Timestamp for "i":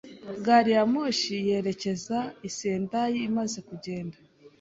2.47-2.49